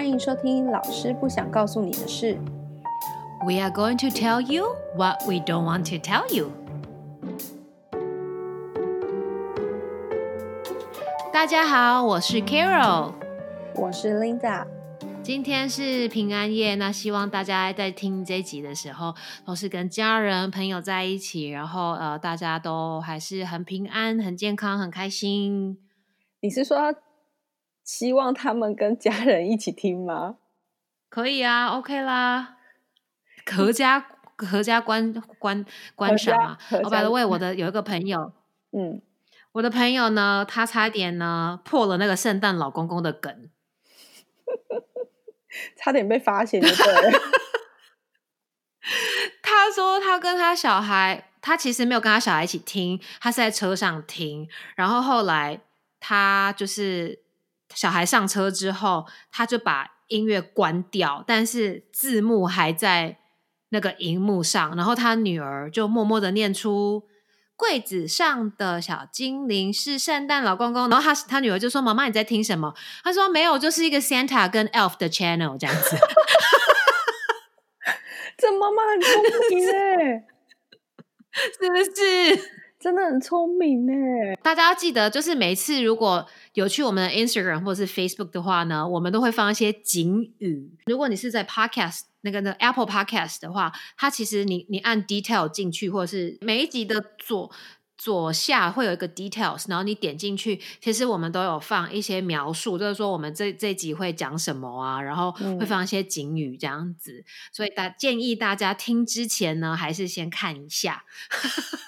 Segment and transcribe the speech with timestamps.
[0.00, 2.38] 欢迎收听老师不想告诉你的事。
[3.44, 6.50] We are going to tell you what we don't want to tell you.
[11.30, 13.12] 大家好，我是 Carol。
[13.74, 14.66] 我是 Linda，
[15.22, 19.14] 今天是平安夜，那希望大家在听这集的时候，
[19.44, 25.76] 都是跟家人朋友在一起，然后呃，大家都还是很平安、很健康、很开心。
[26.40, 26.94] 你是说
[27.90, 30.36] 希望他们跟家人一起听吗？
[31.08, 32.56] 可以啊，OK 啦，
[33.44, 36.56] 合家合家观观观赏啊。
[36.68, 38.32] 合家哦，by the way，我的有一个朋友，
[38.70, 39.02] 嗯，
[39.50, 43.50] 我的朋友呢，他差点呢破了那个圣诞老公公的梗。
[45.76, 47.20] 差点被发现就对了。
[49.42, 54.48] 他说他跟他小孩，他其实没有跟他小孩一起听，他是在车上听。
[54.76, 55.60] 然后后来
[55.98, 57.24] 他就是
[57.74, 63.18] 小孩上车之后，他就把音乐关掉，但是字幕还在
[63.70, 64.76] 那个荧幕上。
[64.76, 67.04] 然后他女儿就默默的念出。
[67.56, 75.94] 柜子上的小精灵是圣诞老公公，然后他他女儿就说：“妈妈你在听什么？”他说：“没有，就是一个 Santa 跟 Elf 的 channel 这样子。”
[78.38, 80.24] 这妈妈很聪明 哎，
[81.60, 82.50] 是不是？
[82.80, 84.34] 真的很聪明哎。
[84.42, 90.76] 大家要记得，就是每一次如果有去我们的 Instagram 或者是 Facebook 的话呢，我们都会放一些警语。
[90.86, 97.50] 如果你是在 Podcast 那个那 Apple Podcast 的话，它其实你你按 Detail 进去，或者是每一集的左
[97.96, 107.24] 左下会有一个 Details，然后你点进去，其实我们都有放一些描述，就是说我们这这集会讲什么啊，然后会放一些警语这样子。
[107.52, 111.04] 所以大建议大家听之前呢，还是先看一下。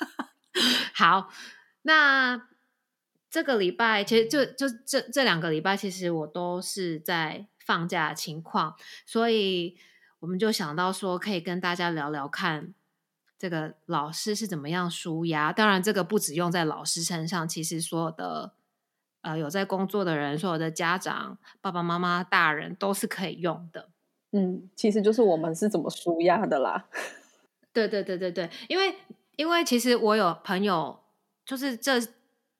[0.95, 1.31] 好，
[1.83, 2.43] 那
[3.33, 9.79] 这个礼拜其实就就这这两个礼拜，其实我都是在放假的情况，所以
[10.21, 12.75] 我们就想到说，可以跟大家聊聊看，
[13.39, 15.51] 这个老师是怎么样舒压。
[15.51, 18.53] 当然，这个不只用在老师身上，其实所有的
[19.23, 23.89] 呃有在工作的人，所有的家长、爸爸妈妈、大人都是可以用的。
[24.33, 26.87] 嗯，其实就是我们是怎么舒压的啦。
[27.73, 28.95] 对对对对对，因为
[29.37, 31.01] 因为其实我有朋友，
[31.47, 31.99] 就是这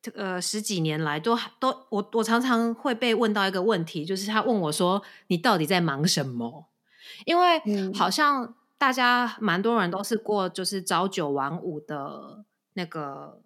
[0.03, 6.67] 这个十几年来都都我我常常会被问到一个问题，就是他问我说：“你到底在忙什么？”
[7.25, 13.41] 因为嗯好像大家蛮多人都是过就是朝九晚五的那个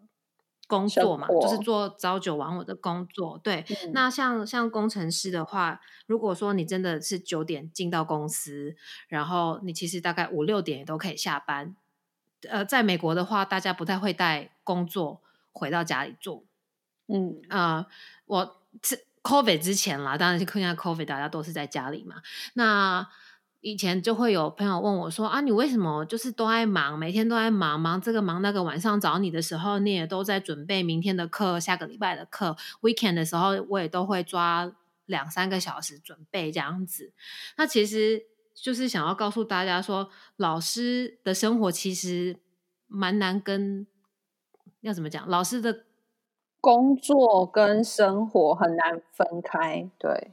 [0.66, 3.38] 工作嘛，就是做朝九晚五的工作。
[3.44, 8.74] 对，嗯那像像工程师的话，如果说你真的是九点进到公司，
[9.08, 11.76] 然后你其实大概五六点也都可以下班。
[12.48, 15.20] 呃，在美国的话，大家不太会带工作
[15.52, 16.44] 回到家里做。
[17.08, 17.86] 嗯呃，
[18.26, 22.16] 我是 COVID 之前啦，当然是现在 COVID 大家都是在家里嘛。
[22.54, 23.06] 那
[23.60, 28.62] 以前就会有朋友问我说：“啊，你为什么就是都在忙，每天都在忙，忙这个忙那个？
[28.62, 32.56] 晚上找你的时候，你也都在准备明天的课、下个礼拜的课。
[32.82, 34.72] Weekend 的时候，我也都会抓
[35.06, 37.12] 两三个小时准备这样子。
[37.56, 38.22] 那其实
[38.54, 42.38] 就是想要告诉大家说，老师的生活其实
[42.86, 43.84] 蛮难跟
[44.82, 45.86] 要怎么讲，老师的
[46.66, 49.88] 工作跟生活很难分开。
[49.96, 50.32] 对，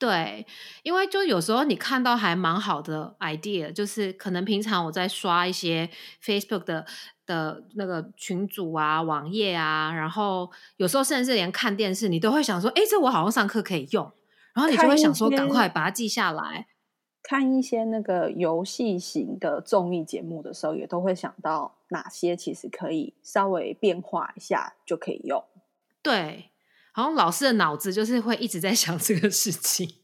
[0.00, 0.44] 对，
[0.82, 5.88] 因为就有时候你看到还蛮好的 idea，就是可能平常我在刷一些
[6.20, 6.84] Facebook 的
[7.24, 14.10] 的那个群组啊、网页啊，然后有时候甚至连看电视，你都会想说，哎，这我好像上课可以用，
[14.52, 16.66] 然后你就会想说，赶快把它记下来。
[17.22, 25.44] 看一些那个游戏型的综艺节目的时候，也都会想到哪些其实可以稍微变化一下就可以用。
[26.02, 26.50] 对，
[26.92, 29.96] 好像老师的脑子就是会一直在 想这个事情。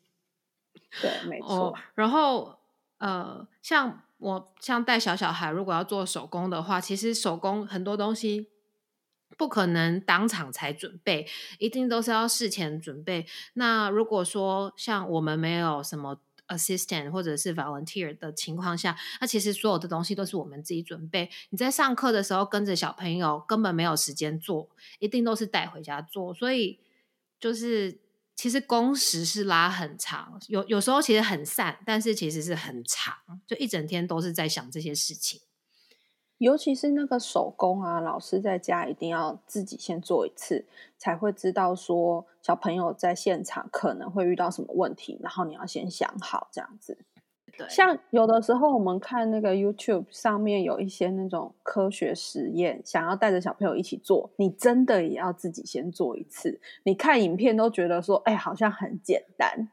[1.01, 1.49] 对，没错。
[1.49, 2.59] 哦，然后
[2.99, 8.49] 呃，像我像带小小孩，如果要做手工的话，其实手工很多东西
[9.37, 13.27] 不可能当场才准备，一定都是要事前准备。
[13.55, 21.31] 那如果说像我们没有什么 assistant 或者是 volunteer 的情况下，那其实所有的东西都是我们自己准备。
[21.51, 26.81] 你在上课的时候跟着小朋友，根本没有时间做，一定都是带回家做，所以
[27.41, 28.01] 就是。
[28.39, 33.17] 其实工时是拉很长，有有时候其实很散，但是其实是很长，
[33.47, 35.41] 就一整天都是在想这些事情。
[36.39, 40.67] 尤其是那个手工啊，老师在家一定要自己先做一次，
[40.99, 46.99] 才会知道说小朋友在现场可能会遇到什么问题，然后你要先想好这样子。
[47.57, 56.61] 对，像有的时候我们看那个 YouTube 上面有一些那种科学实验，想要带着小朋友一起做，你真的也要自己先做一次。
[56.83, 59.71] 你看影片都觉得说，哎，好像很简单，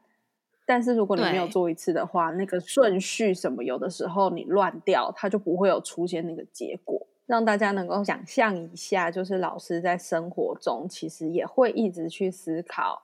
[0.66, 7.06] 但是如果你没有做一次的话，那个顺序什么，有的时候你乱掉，它就不会有出现那个结果。
[7.26, 13.02] 让大家能够想象一下，就是老师在生活中其实也会一直去思考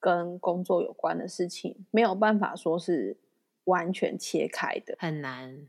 [0.00, 3.18] 跟工作有关的事情，没有办法说是
[3.64, 4.96] 完全切开的。
[4.98, 5.66] 很难。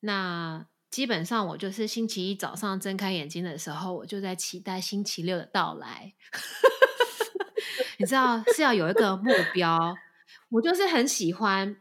[0.00, 6.12] 那基本上我就是星期一早上睁开眼睛的时候，我就在期待星期六的到来。
[7.98, 9.96] 你知道是要有一个目标，
[10.52, 11.76] 我就是很喜欢，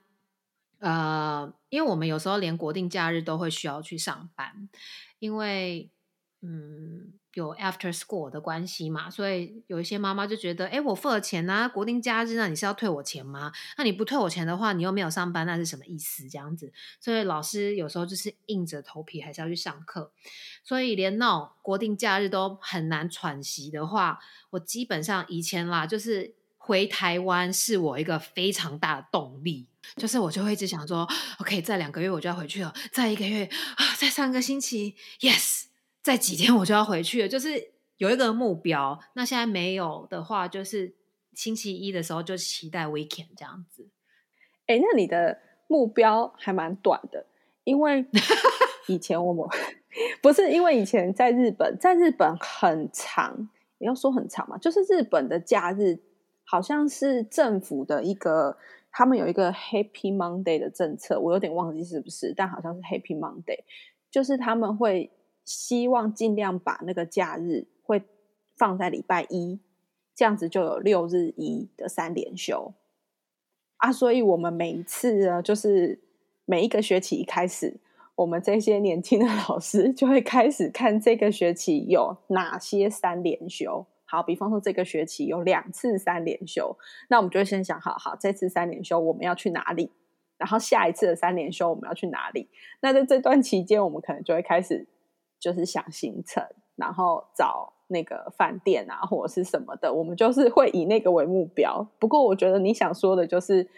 [0.80, 4.70] 呃，因为我们有时候连国定假日都会需要去上班，
[5.20, 5.92] 因为
[6.42, 13.52] 嗯有 after school 的关系嘛，所以有一些妈妈就觉得，哎，我付了钱啊，国定假日，那你是要退我钱吗？
[13.78, 16.30] 那你不退我钱的话，你又没有上班，那是什么意思？
[16.30, 16.72] 这样子，
[17.02, 20.14] 所以老师有时候就是硬着头皮还是要去上课，
[20.64, 24.20] 所以连那种国定假日都很难喘息的话，
[24.52, 31.08] 我基本上以前啦，就是回台湾是我一个非常大的动力，就是我就会一直想说
[31.40, 35.66] ，OK，再两个月我就要回去了，再一个月啊，再三个星期，Yes，
[36.04, 39.00] 再几天我就要回去了，就是有一个目标。
[39.14, 40.94] 那现在没有的话，就是
[41.34, 43.90] 星期一的时候就期待 weekend 这样子。
[44.68, 47.26] 哎，那你的目标还蛮短的，
[47.64, 48.06] 因为
[48.88, 49.46] 以前我们
[50.22, 53.50] 不是因为以前在日本，在日本很长，
[53.80, 56.00] 也要说很长嘛，就是日本的假日
[56.52, 58.58] 好像是政府的一个，
[58.92, 63.60] 他们有一个 Happy Monday 的政策，我有点忘记是不是，但好像是 Happy Monday，
[64.12, 65.10] 就是他们会
[65.46, 68.04] 希望尽量把那个假日会
[68.58, 69.62] 放在礼拜一，
[70.14, 72.74] 这样子就有六日一的三连休。
[73.78, 76.02] 啊，所以我们每一次呢，就是
[76.44, 77.80] 每一个学期一开始，
[78.16, 83.86] 我们这些年轻的老师 就会开始看这个学期有哪些三连休。
[84.12, 86.78] 好，比方说这个学期有两次三连休，
[87.08, 89.90] 那我们就会先想好，好，这次三连休我们要去哪里？
[90.38, 92.50] 然后下一次的三连休我们要去哪里？
[92.82, 94.86] 那在这段期间，我们可能就会开始
[95.40, 101.88] 就是想行程，然后找那个饭店啊，或者是什么的，我们就是会以那个为目标。
[101.98, 103.70] 不过，我觉得你想说的就是，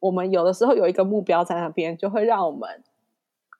[0.00, 2.82] 我们有的时候有一个目标在那边，就会让我们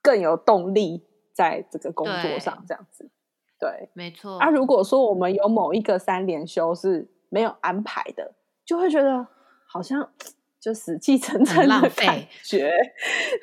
[0.00, 1.02] 更有动力
[1.34, 3.11] 在这个工作上，这样子。
[3.62, 4.38] 对，没错。
[4.38, 9.24] 啊，如果说我们有某一个三连休是没有安排的，就会觉得
[9.68, 10.10] 好像
[10.60, 12.72] 就死气沉沉的感觉。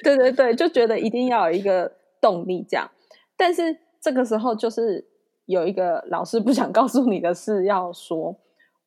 [0.04, 1.90] 对对对，就觉得一定要有一个
[2.20, 2.92] 动力这样。
[3.38, 5.08] 但是这个时候就是
[5.46, 8.38] 有一个老师不想告诉你的事要说。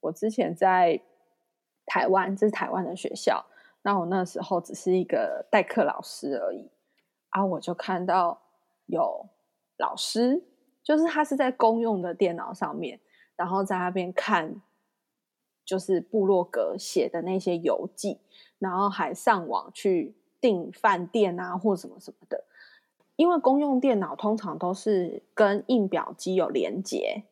[0.00, 1.00] 我之前在
[1.87, 3.46] 台湾，这是台湾的学校，
[3.84, 6.70] 那我那时候只是一个代课老师而已。
[7.31, 8.43] 啊，我就看到
[8.84, 9.31] 有
[9.79, 10.43] 老师。
[10.82, 12.99] 就是他是在公用的电脑上面，
[13.37, 14.61] 然后在那边看，
[15.64, 18.19] 就是部落格写的那些游记，
[18.58, 22.44] 然后还上网去订饭店啊或什么什么的。
[23.14, 27.23] 因为公用电脑通常都是跟印表机有连接，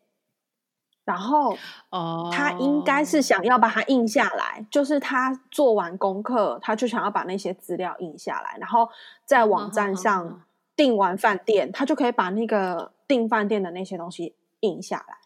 [1.04, 1.56] 然后
[1.88, 8.88] 哦，他应该是想要把它印下来，就是他做完功课，他就想要把那些资料印下来，然后
[9.24, 10.44] 在网站上
[10.76, 12.92] 订完饭店，他就可以把那个。
[13.10, 15.16] 订饭店的那些东西印下来，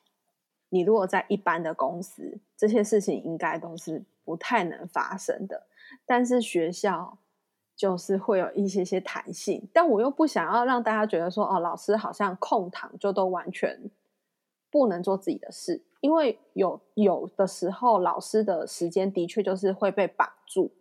[0.70, 5.67] 你如果在一般的公司，这些事情应该都是不太能发生的。
[6.06, 7.19] 但是学校
[7.76, 13.91] 就是会有一些些弹性，但我又不想要让大家觉得说，哦，老师好像空堂就都完全
[14.70, 20.72] 不能做自己的事，因为有有的时候老师的时间的确就是会被绑住。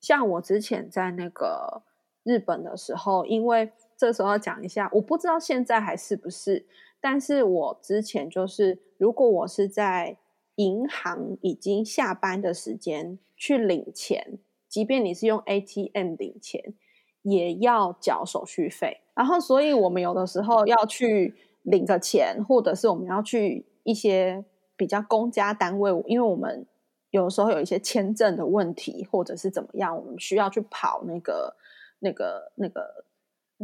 [0.00, 1.82] 像我之前在那个
[2.24, 3.70] 日本的时候，因为
[4.02, 6.66] 这时候要讲一下，我不知道现在还是不是，
[7.00, 10.18] 但是我之前就是，如果我是在
[10.56, 16.74] 银行已经下班的时间去领钱，即便你是用 ATM 领钱，
[17.22, 19.02] 也要缴手续费。
[19.14, 24.44] 然后，所以我们有的时候要去领个钱，或者是我们要去一些
[24.76, 26.66] 比较公家单位，因为我们
[27.10, 31.54] 有时候有一些签证的问题，或者是怎么样，我们需要去跑那个、
[32.00, 33.04] 那个、那个。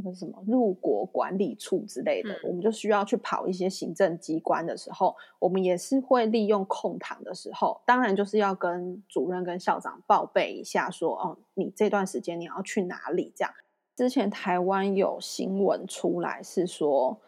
[0.01, 13.33] 那个什么入国管理处之类的，我们就需要去跑一些行政机关的时候，我们也是会利用空堂的时候，当然就是要跟主任跟校长报备一下，说哦，你这段时间你要去哪里？
[13.35, 13.53] 这样
[13.97, 17.21] 之前台湾有新闻出来是说，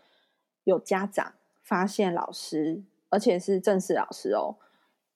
[0.63, 1.33] 有家长
[1.65, 4.55] 发现老师，而且是正式老师哦，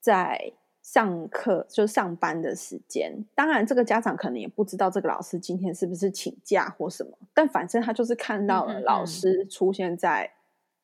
[0.01, 0.55] 在。
[0.85, 10.31] 上课就上班的时间，当然这个家长可能也不知道这个老师今天是不是请假或什么，但反正他就是看到了老师出现在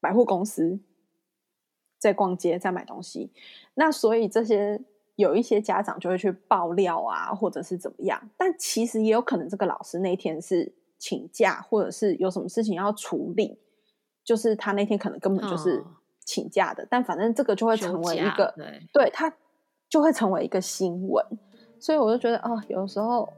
[0.00, 0.80] 百货公司，
[1.98, 3.30] 在逛街，在买东西。
[3.74, 4.80] 那所以这些
[5.16, 13.58] 有一些家长就会去爆料啊，或者是怎么样，但其实也有可能这个老师那天是请假，或者是有什么事情要处理，
[14.24, 15.84] 就是他那天可能根本就是
[16.24, 18.54] 请假的，但反正这个就会成为一个，
[18.94, 19.30] 对他
[19.90, 21.26] 就会成为一个新闻，
[21.80, 23.28] 所以我就觉得哦，有时候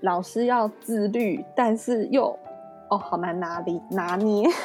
[0.00, 2.34] 老师要自律，但是又
[2.88, 4.48] 哦好难拿捏拿捏。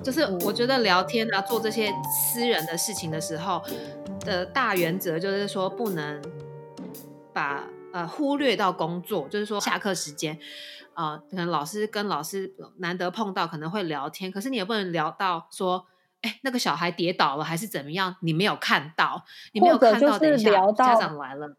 [0.00, 3.60] 就是我觉得聊天啊，做这些私人的事情的时候
[4.20, 6.22] 的大原则，就是说不能
[7.32, 9.28] 把呃忽略到工作。
[9.28, 10.38] 就是说下课时间，
[10.94, 15.86] 呃，可能老师跟老师难得碰到，可能会聊天，可是你也不能聊到说，
[16.22, 21.56] 哎，那个小孩跌倒了还是怎么样，你没有看到，你没有看到，等一下家长来了，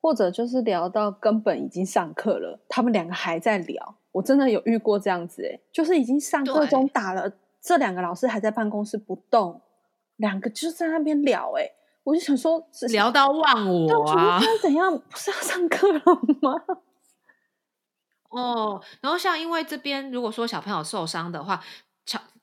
[0.00, 3.96] 或者就是聊到根本已经上课了，他们两个还在聊。
[4.12, 7.32] 我真的有遇过这样子，哎，就是已经上课中打了。
[7.62, 9.62] 这两个老师还在办公室不动，
[10.16, 11.52] 两个就在那边聊。
[11.56, 11.70] 哎，
[12.02, 14.40] 我就想说，聊到忘我啊？
[14.60, 14.98] 怎样？
[14.98, 16.00] 不是要上课了
[16.42, 16.60] 吗？
[18.32, 21.62] 哦，然后像因为这边如果说小朋友受伤的话。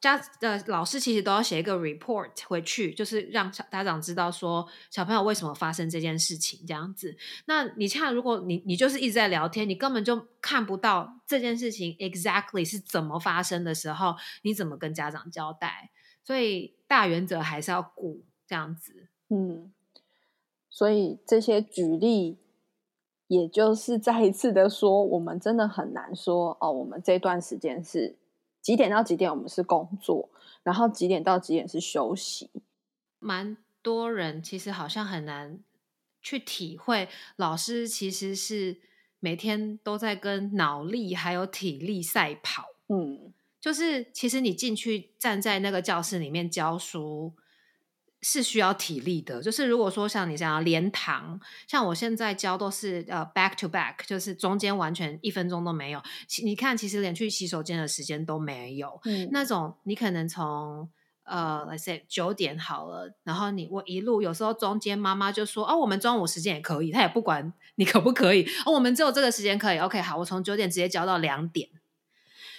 [0.02, 7.18] 家的老师其实都要写一个 report 回去，就是让小家长知道说小朋友为什么发生这件事情这样子。
[7.48, 15.92] 那你像如果你你就是一直在聊天，你根本就看不到这件事情 exactly 是怎么发生的时候，你怎么跟家长交代？
[16.24, 19.10] 所以大原则还是要顾这样子。
[19.28, 19.74] 嗯，
[20.70, 22.40] 所以这些举例，
[23.30, 28.18] 也就是再一次的说，我们真的很难说哦，我们这段时间是。
[28.62, 30.30] 几点到几点我们是工作，
[30.64, 32.50] 然后几点到几点是休息。
[33.18, 35.60] 蛮多人其实好像很难
[36.22, 37.08] 去体会，
[37.38, 38.82] 老师其实是
[39.22, 42.66] 每天都在跟脑力还有体力赛跑。
[42.90, 43.32] 嗯，
[43.62, 47.32] 就是其实你进去站在那个教室里面教书。
[48.22, 56.02] 是需要体力的，就是如果说像你这样连堂，像我现在教都是呃 back to back，就是中间完全一分钟都没有。
[56.44, 59.00] 你看，其实连去洗手间的时间都没有。
[59.06, 60.90] 嗯，那种你可能从
[61.24, 68.46] 呃，let's say 九点好了，然后你我一路有时候中间妈妈就说哦，我们中午时间也可以，她也不管你可不可以。
[68.66, 69.78] 哦，我们只有这个时间可以。
[69.78, 71.70] OK，好，我从九点直接教到两点，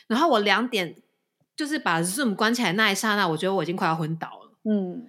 [0.06, 0.96] 然后我两点
[1.54, 4.58] 就是把 Zoom 关起来那一刹那，我觉得我已经快要昏倒了。
[4.64, 5.06] 嗯。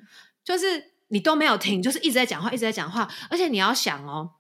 [0.52, 4.32] 就是你都没有停，就是一直在讲话，一直在讲话，而且你要想哦，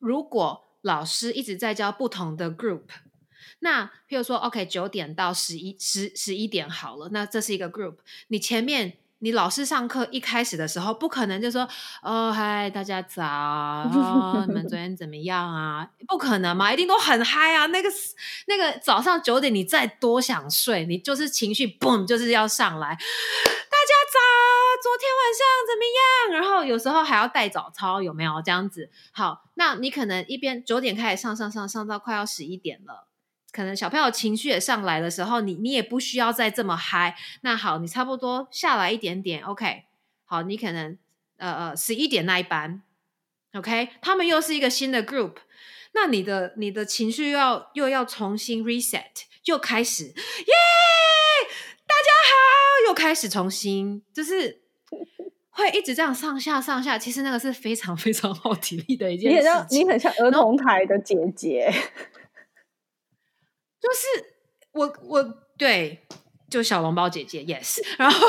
[0.00, 2.82] 如果老师一直在教不同的 group，
[3.60, 8.96] 那譬如说，OK，九点到十一十十一点好了，那这是一个 group，你前面。
[9.22, 11.68] 你老师上课一开始的时候，不可能就说
[12.00, 13.84] ：“哦，嗨，大家早，
[14.48, 17.66] 你们昨天怎么样啊？”不可能嘛，一定都很嗨啊！
[17.66, 17.90] 那个
[18.46, 22.98] 那个早上九点，你再多想睡，你就是情绪嘣，就是要上来。
[24.82, 26.40] 昨天晚上怎么样？
[26.40, 28.90] 然后有时候还要带早操，有没有这样子？
[29.12, 33.08] 好，那你可能一边九点开始上上上上到快要十一点了。
[33.52, 37.16] 可能小朋友情绪也上来的时候，你你也不需要再这么嗨。
[37.42, 39.84] 那好，你差不多下来一点点，OK。
[40.24, 40.96] 好，你可能
[41.36, 42.82] 呃呃十一点那一班
[43.54, 43.90] ，OK。
[44.00, 45.38] 他们又是一个新的 group，
[45.92, 50.14] 那你的你的情绪要又要重新 reset，又开始耶，
[51.88, 54.62] 大家好，又开始重新，就是
[55.50, 56.98] 会一直这样上下上下。
[56.98, 59.80] 其实那个是非常非常耗体力的一件事情。
[59.80, 61.72] 你很像儿童台的姐姐。
[63.80, 64.06] 就是
[64.72, 65.22] 我我
[65.56, 66.00] 对，
[66.50, 68.28] 就小笼包姐姐，yes，然后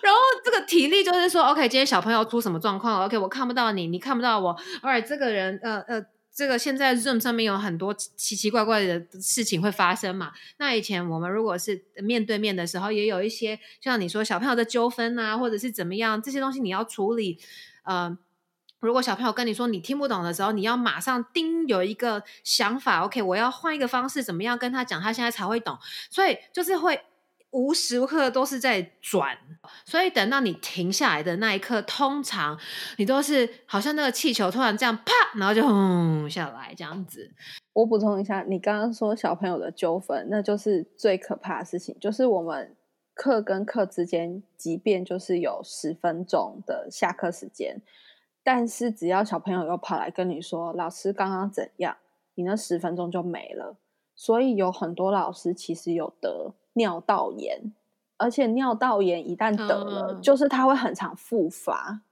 [0.00, 10.32] 然后这个体力就是说，OK，今天小朋友出什么状况？OK，我看不到你，你看不到我，Alright，这个人，呃呃，这个现在 Zoom 上面有很多奇奇怪怪的事情会发生嘛？
[10.58, 17.38] 那以前我们如果是面对面的时候，也有一些像你说小朋友的纠纷啊，或者是怎么样，这些东西你要处理，
[17.84, 18.18] 呃。
[18.82, 25.78] 如果小朋友跟你说你听不懂的时候，你要马上叮有一个想法，OK，我要换一个方式，怎么样跟他讲，他现在才会懂。
[26.08, 26.98] 所以就是会
[27.50, 29.36] 无时无刻都是在转。
[29.84, 32.58] 所以等到你停下来的那一刻，通常
[32.96, 37.30] 你都是好像那个气球突然这样啪，然后就轰下来这样子。
[37.72, 42.74] 我补充一下，你刚刚说小朋友的纠纷，那就是最可怕的事情，就是我们
[43.14, 47.80] 课跟课之间，即便就是有十分钟的下课时间。
[48.42, 51.96] 但是只要小朋友又跑来跟你说老师刚刚怎样，
[52.34, 53.76] 你那十分钟就没了。
[54.16, 57.72] 所以有很多老师其实有得尿道炎，
[58.16, 62.02] 而且尿道炎一旦得了，就是它会很常复发，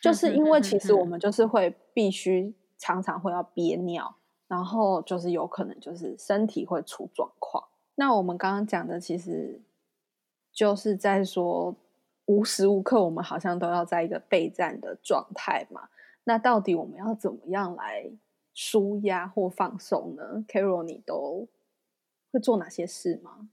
[0.00, 4.16] 就是因为其实我们就是会必须常常会要憋尿，
[4.48, 7.64] 然后就是有可能就是身体会出状况。
[7.96, 9.60] 那我们刚刚讲的其实
[10.52, 11.74] 就是在说，
[12.26, 15.88] 无时无刻我们好像都要在一个备战的状态嘛。
[16.24, 18.10] 那到底我们要怎么样来
[18.52, 21.46] 舒压或放松呢？Carol，你都
[22.32, 23.48] 会做哪些事吗？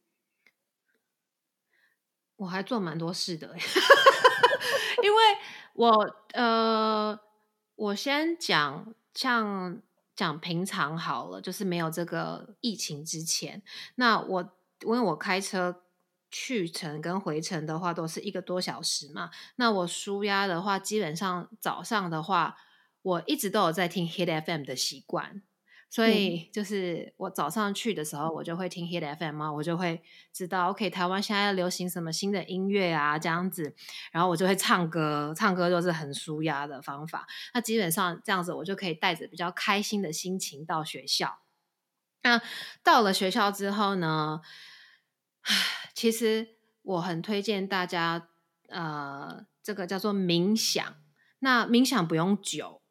[2.38, 3.56] 我还做蛮多事的，
[5.04, 5.22] 因为
[5.74, 7.18] 我呃，
[7.76, 9.82] 我先讲像
[10.16, 13.62] 讲平常好了，就是没有这个疫情之前，
[13.96, 15.84] 那我因为我开车
[16.30, 22.58] 去程跟回程的话都是一个多小时嘛，那我舒压的话，基本上早上的话，
[23.02, 25.44] 我一直都有在听 Hit FM 的习惯。
[25.94, 30.02] 所以就是我早上去的时候，我就会听 Hit FM 啊，我就会
[30.34, 33.76] 知道 OK 台湾现在流行什么新的音乐啊这样子，
[34.12, 37.28] 然后我就会唱歌，唱歌就是很舒压的方法。
[37.54, 41.42] 那基本上这样子，我就可以带着比较开心的心情到学校。
[42.24, 42.42] 那
[42.82, 44.42] 到了学校之后呢，
[45.94, 48.30] 其实我很推荐大家，
[48.70, 50.96] 呃，这个叫做冥想。
[51.38, 52.83] 那冥想不用久。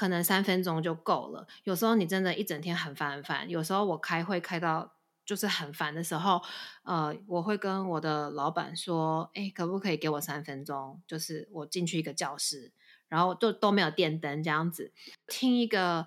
[0.00, 1.46] 可能三分钟就够了。
[1.64, 3.50] 有时候你真的一整天很烦很烦。
[3.50, 4.94] 有时候我开会开到
[5.26, 6.40] 就是很烦的时候，
[6.84, 11.02] 呃，我会跟我的老板说：“哎，可不可以给我三分钟？
[11.06, 12.72] 就是我进去一个教室，
[13.08, 14.90] 然后都都没有电灯，这样子
[15.26, 16.06] 听一个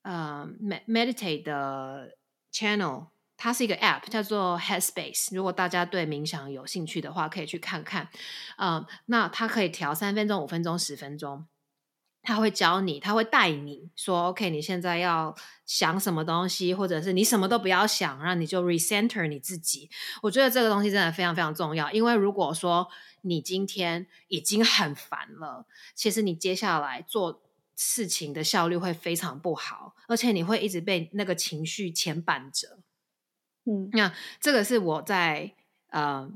[0.00, 0.48] 呃
[0.88, 2.16] meditate 的
[2.50, 5.36] channel，它是一个 app，叫做 Headspace。
[5.36, 8.08] 如果大家对冥想有兴趣的话，可以去看看。
[8.56, 11.46] 嗯，那它可以调三分钟、五分钟、十分钟。”
[12.22, 15.34] 他会教你，他会带你说：“OK，你现在要
[15.64, 19.88] 想什么东西，或者是你什么都不要想，让你就 recenter 你自己。”
[20.22, 22.88] 我觉得这个东西真的非常非常重要，因为如果说
[23.22, 27.42] 你今天已经很烦了，其实你接下来做
[27.74, 32.80] 事情的效率会非常不好，而且你会一直被那个情绪牵绊着。
[33.64, 35.54] 嗯，那这个是我在
[35.88, 36.30] 呃，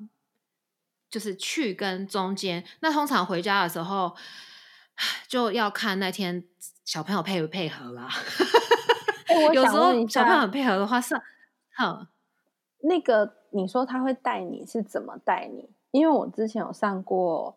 [1.11, 4.17] 就是去跟中间，那通常回家的时候。
[5.29, 6.45] 就要看那天
[6.85, 8.09] 小朋友配不配合啦。
[9.53, 11.15] 有时候小朋友很配合的话，是，
[11.77, 12.07] 哼，
[12.83, 15.71] 那个你说他会带你是怎么带你？
[15.91, 17.57] 因为我之前有上过，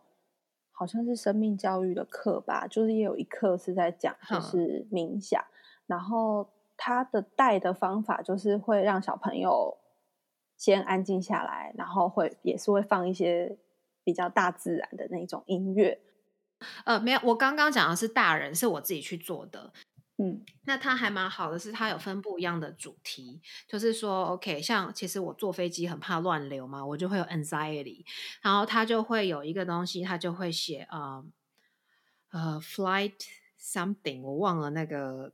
[0.71, 5.43] 好像是生命教育的课吧，就是也有一课是在讲就是冥想，
[5.85, 9.77] 然后他的带的方法就是会让小朋友
[10.55, 13.57] 先安静下来，然后会也是会放一些
[14.03, 15.99] 比较大自然的那种音乐。
[16.85, 19.73] 呃，没有，我刚刚讲的是大人，是我自己去做的。
[20.19, 28.03] 嗯，那它还蛮好的，是它有分不一样的主题，就是说，OK，像其实我坐飞机很怕乱流嘛，我就会有 anxiety，
[28.41, 31.23] 然后它就会有一个东西，它就会写啊
[32.31, 33.13] 呃 flight
[33.61, 35.33] something，我忘了那个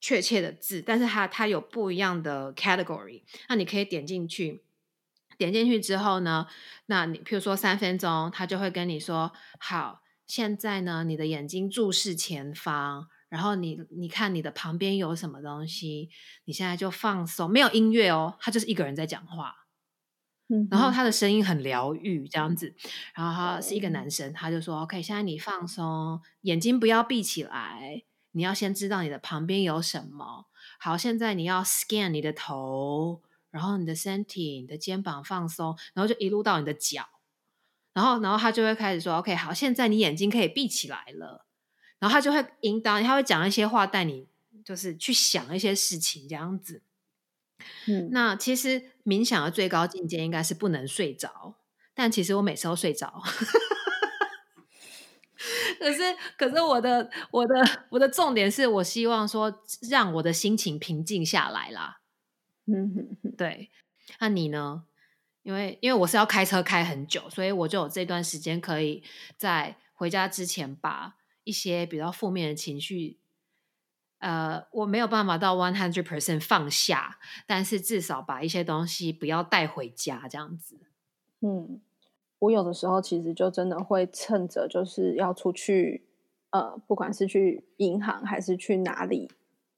[0.00, 4.64] 确切的字，但是它它有不一样的 category，那你可以点进去，
[5.38, 6.48] 点进去之后呢，
[6.86, 10.02] 那你譬如说三分钟，它就会跟你说好。
[10.32, 16.08] 现在呢，你的眼睛注视前方，然后你你看你的旁边有什么东西，
[16.46, 19.54] 你现在就放松，没有音乐哦，他就是一个人在讲话，
[20.48, 22.74] 嗯，然后他的声音很疗愈，这样子，
[23.14, 30.46] 然后他是一个男生，他就说：“OK，现在你放松，眼睛不要闭起来，你要先知道你的旁边有什么。
[30.80, 37.06] 好，现在你要 scan 你的头，然后你的身体，你的肩膀放松，然后就一路到你的脚。”
[37.92, 41.46] 然后，然后他就会开始说：“OK，好，现在你眼睛可以闭起来了。”
[42.00, 44.26] 然后他就会引导，他会讲一些话，带你
[44.64, 46.82] 就是去想一些事情，这样子。
[47.86, 51.56] 嗯，那其实冥想的最高境界应该是不能睡着，
[51.94, 53.22] 但其实我每次都睡着。
[55.78, 57.54] 可是，可是我的我的
[57.90, 62.00] 我的重点是我希望说让我的心情平静下来啦。
[62.66, 63.70] 嗯，对。
[64.20, 64.84] 那你呢？
[65.42, 69.02] 因为因为我是要开车开很久，所以我就有这段时间可以
[69.36, 73.18] 在回家之前把一些比较负面的情绪，
[74.18, 80.78] 呃，我没有办法到 one hundred percent 放下，但是至少把一些东西不要带回家这样子。
[81.40, 81.80] 嗯，
[82.38, 86.06] 我有的时候其实就真的会趁着就是要出去，
[86.50, 89.28] 呃，不管是去银行还是去哪里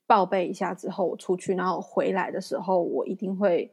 [0.07, 3.73] 报备一下之后，我出去然后回来的时候，我一定会。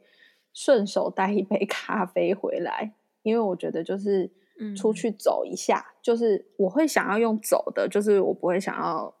[0.52, 4.30] 顺手带一杯咖啡回来，因为我觉得就是
[4.76, 9.14] 出去走一下，就是我会想要用走的，就是我不会想要，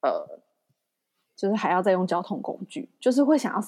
[0.00, 0.40] 呃，
[1.36, 3.60] 就是还要再用交通工具，就是会想要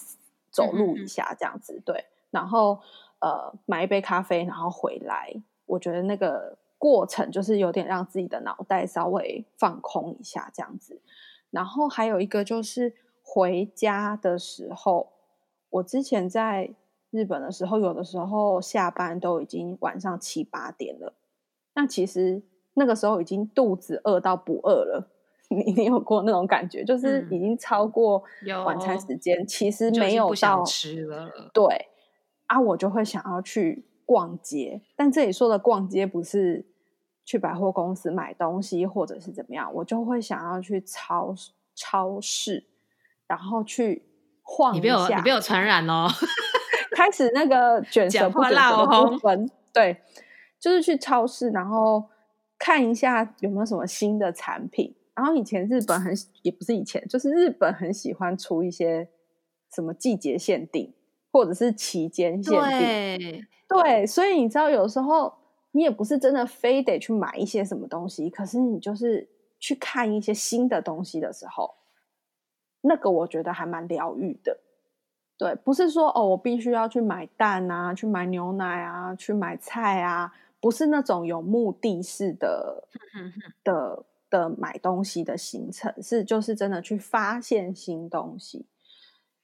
[0.50, 2.06] 走路一下这样子，对。
[2.30, 2.80] 然后
[3.20, 5.34] 呃，买一杯咖啡，然后回来，
[5.66, 11.00] 我觉得那个过程就是有点让自己的脑袋稍微放空一下这样子。
[11.50, 15.12] 然后还有一个就是回家的时候，
[15.70, 16.74] 我之前在
[17.10, 21.14] 日本的时候，有的时候下班都已经晚上七八点了，
[21.74, 22.42] 那其实
[22.74, 25.10] 那个时候已经肚子饿到不饿了。
[25.50, 28.22] 你你有过那种感觉，就是已经超过
[28.66, 31.50] 晚餐时间，其实没有到吃了。
[31.54, 31.86] 对
[32.48, 36.66] 啊，我就会想要去逛街，但这里说的逛街不是
[37.24, 41.34] 去百货公司买东西或者是怎么样，我就会想要去超
[41.74, 42.66] 超市，
[43.26, 44.02] 然后去
[44.50, 45.16] 晃一下。
[45.16, 46.08] 你被我传染哦，
[46.96, 50.00] 开始那个卷舌不卷舌的部分，对，
[50.58, 52.02] 就是去超市，然后
[52.58, 54.94] 看一下有没有什么新的产品。
[55.14, 59.08] 然后以前日本很也不是以前，就是日本很喜欢出一些
[59.74, 60.94] 什么季节限定
[61.32, 62.54] 或者是期间限
[63.18, 65.34] 定，对，所以你知道有时候
[65.72, 71.74] 你也不是真的非得去买一些什么东西，可是你就是去看一些新的东西的时候，
[72.80, 74.58] 那个我觉得还蛮疗愈的。
[75.36, 82.84] 对，不是说哦我必须要去买蛋啊，去买牛奶啊，去买菜啊，不是那种有目的式的
[83.62, 84.04] 的。
[84.30, 88.66] 的买东西的行程是，就是真的去发现新东西，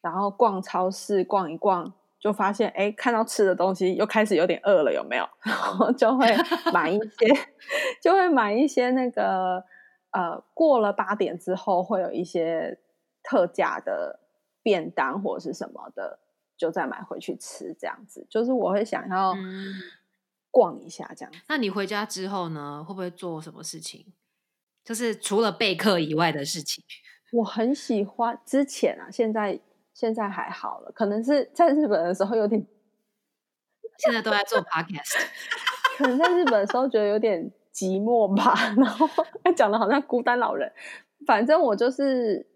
[0.03, 5.27] 然后逛超市逛一逛，就发现哎，看到吃的东西又开始有点饿了，有没有？
[5.41, 6.27] 然后就会
[6.71, 7.33] 买一些，
[7.99, 9.65] 就会买一些那个
[10.11, 12.77] 呃，过了八点之后会有一些
[13.25, 14.21] 特价的
[14.63, 16.21] 便当或者是什么的，
[16.57, 18.25] 就再买回去吃，这样子。
[18.31, 19.35] 就是我会想要
[20.53, 21.33] 逛一下这样。
[21.49, 24.07] 那你回家之后呢，会不会做什么事情？
[24.85, 26.85] 就是除了备课以外的事情，
[27.33, 28.39] 我很喜欢。
[28.45, 29.59] 之前啊，现在
[29.95, 32.65] 现在还好了，可能是在日本的时候有点，
[33.99, 35.27] 现在都在做 podcast，
[35.97, 38.75] 可能在日本的时候觉得有点寂寞吧。
[38.77, 39.09] 然后
[39.57, 40.71] 讲的好像孤单老人。
[41.27, 42.47] 反正我就是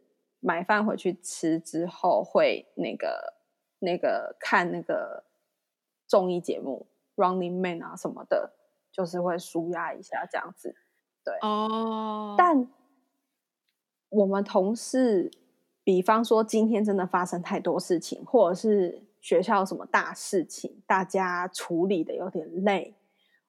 [0.41, 3.35] 买饭回去吃之后，会那个
[3.81, 5.25] 那个看那个
[6.07, 6.87] 综艺节目
[7.23, 8.53] 《Running Man》啊什么的，
[8.93, 10.77] 就是会舒压一下这样子。
[11.25, 12.69] 对哦，但
[14.09, 15.31] 我们同事，
[15.85, 22.95] 比方说今天真的发生太多事情，或者是学校什么大事情，大家处理的有点累，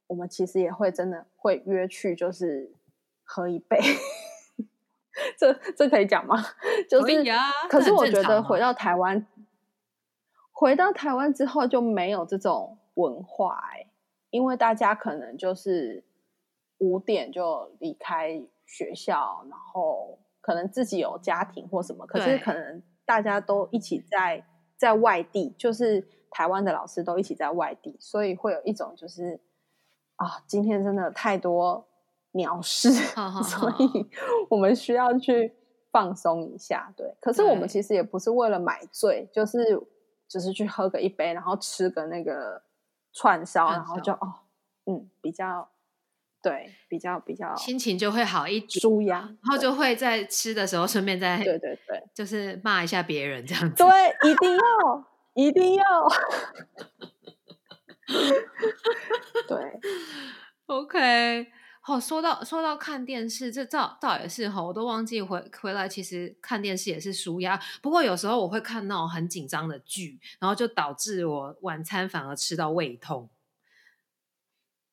[0.07, 2.73] 我们其实也会真的会约去，就是
[3.23, 3.79] 喝一杯。
[5.37, 6.35] 这这可以讲吗？
[6.89, 7.51] 可以啊。
[7.69, 9.25] 可是我觉得回到台湾，
[10.51, 13.87] 回到台湾之后就没有这种文化哎，
[14.29, 16.03] 因为大家可能就是。
[16.81, 24.41] 五点就离开学校，然后可能自己有家庭或什么，可是可能大家都一起在
[24.77, 29.41] 在外地，就是台湾的老师都一起在外地，所以会有一种就是
[30.15, 31.85] 啊，今天真的太多
[32.31, 32.91] 鸟事，
[33.43, 34.09] 所以
[34.49, 35.53] 我们需要去
[35.91, 36.93] 放松一下。
[36.95, 39.57] 对，可是我们其实也不是为了买醉，就是
[40.27, 42.63] 只是去喝个一杯，然后吃个那个
[43.13, 44.33] 串烧，然后就哦，
[44.85, 45.69] 嗯，比较。
[46.41, 53.83] 对，比较比较心情就会好一点，舒压，然后就会在吃的时候顺便再对对对，就是骂一下别人这样子。
[53.83, 55.83] 对，一定要，一定要。
[59.49, 59.81] 对
[60.67, 61.47] ，OK。
[61.89, 67.59] 哦，说到说到看电视，这倒倒也是哈，我都忘记回回来，其实看电视也是舒压。
[67.81, 73.31] 不过有时候我会看那种很紧张的剧，然后就导致我晚餐反而吃到胃痛。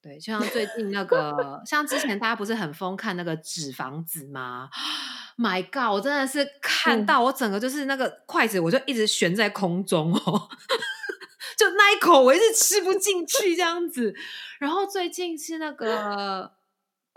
[0.00, 4.70] 对，就像最近那个，像之前大家不是很疯看那个纸房子吗？
[5.36, 10.48] My God，我真的是看到我整个就是那个筷子，我就一直悬在空中哦，
[11.58, 14.14] 就那一口我一直吃不进去这样子。
[14.58, 16.55] 然后最近是那个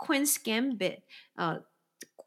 [0.04, 1.02] Queen's Gambit，
[1.34, 1.62] 呃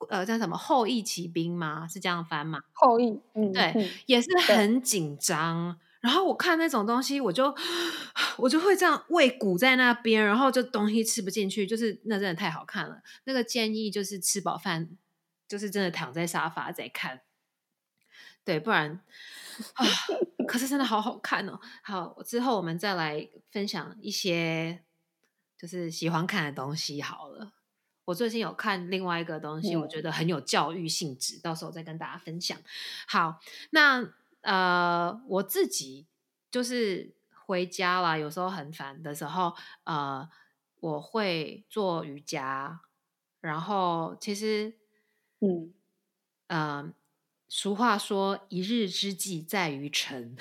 [0.10, 1.88] 呃叫什么后羿骑兵吗？
[1.88, 2.62] 是这样翻吗？
[2.74, 5.80] 后羿，嗯，对，也是很紧张。
[6.02, 7.56] 然后我看那种东西，我就
[8.36, 13.02] 我就会这样胃鼓在那边，然后就东西吃不进去，就是那真的太好看了。
[13.24, 14.98] 那个建议就是吃饱饭，
[15.48, 17.22] 就是真的躺在沙发在看，
[18.44, 19.00] 对，不然
[19.76, 19.86] 啊，
[20.46, 21.58] 可是真的好好看哦。
[21.82, 24.84] 好，之后我们再来分享一些
[25.58, 27.54] 就是喜欢看的东西好了。
[28.06, 32.58] 我最近有看另外一个东西，我觉得很有教育性质，到时候再跟大家分享。
[33.08, 33.40] 好，
[33.72, 34.14] 那。
[34.44, 36.06] 呃，我自己
[36.52, 39.54] 就是回家啦，有时候很烦的时候，
[39.86, 40.30] 呃，
[40.82, 42.82] 我会做瑜伽。
[43.40, 44.74] 然后其实，
[45.40, 45.74] 嗯，
[46.48, 46.92] 呃，
[47.48, 50.36] 俗话说“一日之计在于晨”，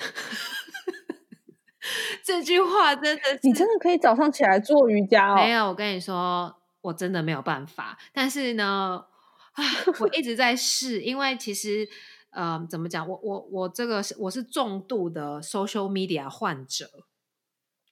[2.25, 5.35] 这句话真的，你真的可以早上起来做瑜伽哦？
[5.35, 7.97] 没有，我跟你说，我真的没有办法。
[8.13, 9.05] 但是呢。
[9.53, 9.63] 啊，
[9.99, 11.87] 我一直在试，因为其实
[12.31, 16.89] 呃，怎么讲，我我我这个是我是重度的 social media 患者。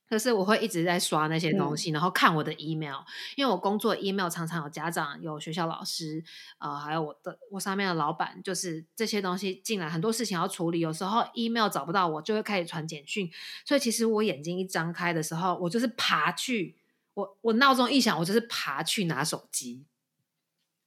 [0.09, 3.01] 可是我会一直在刷那些东西，然后看我的 email，
[3.35, 6.23] 因为我工作 email 常常有家长、有学校老师，
[6.57, 13.29] 呃，还有我的我上面的老板，就是这些东西进来，很多事情要处理，有时候 email 找不到我，就会开始传简讯。
[13.63, 16.80] 所以其实我眼睛一张开的时候，我就是爬去，
[17.13, 19.85] 我我闹钟一响，我就是爬去拿手机。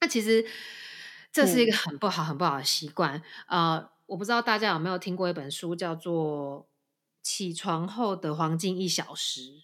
[0.01, 0.45] 那其实
[1.31, 3.21] 这是一个很不好、很不好的习惯。
[3.47, 6.67] 呃，我不知道大家有没有听过一本书，叫做。
[7.27, 9.63] 起床后的黄金一小时，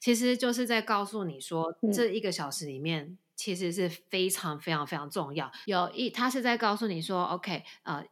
[0.00, 5.52] 其实就是在告诉你说，这一个小时里面其实是非常非常非常重要。
[5.66, 8.02] 有一，他是在告诉你说，OK，呃，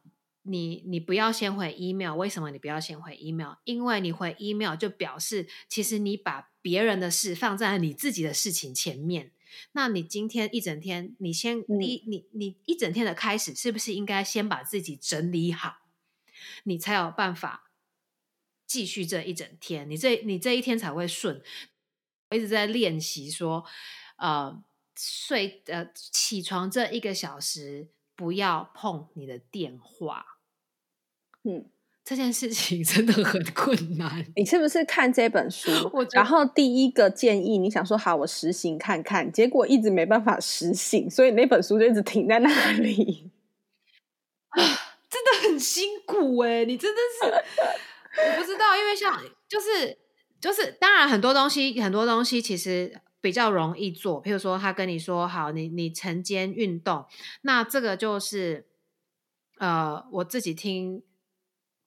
[0.45, 3.55] 你你不要先回 email，为什么你不要先回 email？
[3.63, 9.31] 因为你回 email 就表示，其实你把别人的事放在你自己的事情前面。
[9.71, 15.77] 那你今天一整天，你先你你你一整天的开始，是不是应该先把自己整理好，
[16.63, 17.63] 你才有办法？
[18.67, 21.41] 继续这一整天，你这你这一天才会顺。
[22.29, 23.63] 我一直在练习说，
[24.17, 24.63] 呃，
[24.97, 30.34] 睡呃起床这一个小时不要碰你的电话。
[31.45, 31.65] 嗯，
[32.03, 34.25] 这件事情 真的很困难。
[34.35, 35.71] 你是不是看这本书？
[36.11, 43.31] 然后第一个建议你想说好，我实行看看，结果一直没办法实行，所以那本书就一直停在那里。
[44.49, 44.61] 啊，
[45.09, 47.43] 真的很辛苦哎，你真的是。
[48.17, 49.97] 我不知道，因为像就是
[50.39, 54.23] 就是，当然很多东西很多东西其实比较容易做。
[54.23, 57.05] 譬如说，他跟你说好，你你晨间运动，
[57.41, 58.67] 那这个就是
[59.57, 61.03] 呃，我自己听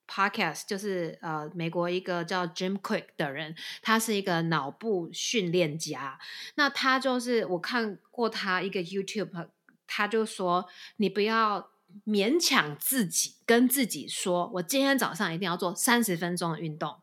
[0.09, 6.17] podcast，就是呃，美国一个叫 Jim Quick 的人，他是一个脑部训练家。
[6.55, 9.47] 那他就是我看过他一个 YouTube，
[9.85, 10.67] 他就说
[10.97, 11.69] 你不要。
[12.05, 16.95] 勉强自己跟自己说，我今天早上一定要做三十分钟的运动，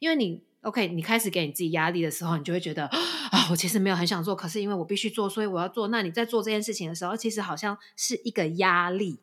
[0.00, 5.88] 因为你 OK，你开始给你自己压力的时候，你就会觉得啊，我其实没有很想做，可是因为我必须做，所以我要做。
[5.88, 9.18] 那你在做这件事情的时候，其实好像是一个压力。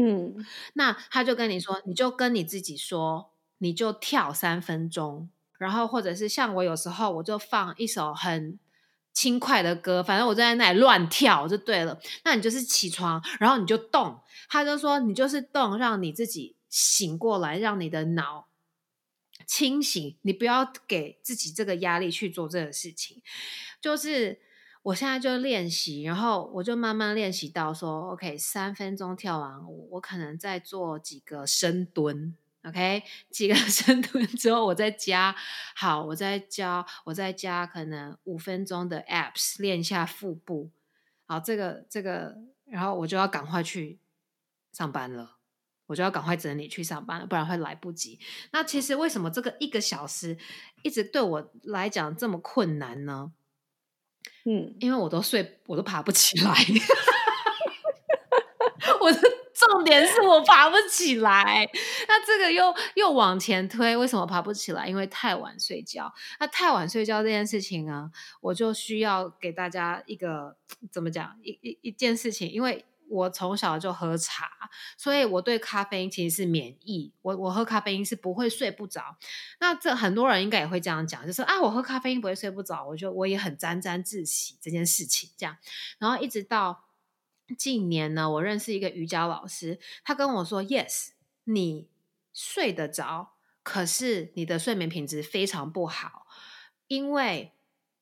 [0.00, 8.58] 嗯，那他就跟你说，你就跟你自己说，你就跳三分钟，然后或者是像我有时候我就放一首很。
[9.12, 12.00] 轻快的歌，反正我就在那里乱跳就对了。
[12.24, 14.20] 那你就是起床，然后你就动。
[14.48, 18.46] 他就说你就是动，让你自己醒过来，让你的脑
[19.44, 20.16] 清醒。
[20.22, 23.20] 你不要给自己这个压力去做这个事情。
[23.80, 24.40] 就是
[24.82, 32.34] 我现在就练习，然后我就慢慢练习到说，OK，三分钟跳完舞，我可能再做几个深蹲。
[32.64, 35.34] OK，几个深蹲之后，我再加
[35.74, 40.70] 好，我再加，我再加可能五分钟的 Apps 练一下腹部。
[41.24, 43.98] 好，这个这个，然后我就要赶快去
[44.72, 45.36] 上班了，
[45.86, 48.18] 我就要赶快整理去上班了，不然会来不及。
[48.52, 50.36] 那其实为什么这个一个小时
[50.82, 53.32] 一直对我来讲这么困难呢？
[54.44, 56.52] 嗯，因为我都睡，我都爬不起来，
[59.00, 59.20] 我的。
[59.60, 61.68] 重点是我爬不起来，
[62.08, 64.88] 那这个又又往前推，为什么爬不起来？
[64.88, 66.10] 因为太晚睡觉。
[66.40, 70.56] 那太晚睡觉这件事情啊，我就需要给大家一个
[70.90, 77.12] 怎么讲一一一件事情，因为我从小就喝茶，所以我对咖啡因其实是免疫。
[77.20, 79.16] 我我喝咖啡因是不会睡不着。
[79.58, 85.56] 那这很多人应该也会这样讲，就是啊，我喝咖啡因不会睡不着，我就我也很沾沾自喜这件事情这样。
[85.98, 86.86] 然后一直到。
[87.58, 91.08] 近年呢，我认识一个瑜伽老师，他跟我说：“Yes，
[91.42, 91.88] 你
[92.32, 93.32] 睡得着，
[93.64, 96.28] 可是你的睡眠品质非常不好，
[96.86, 97.52] 因为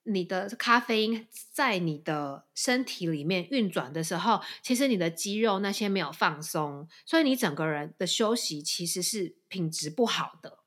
[0.08, 10.58] 你的咖啡因在你的身体里面运转的时候，其实你的肌肉那些没有放松，所以你整个人的休息其实是品质不好的。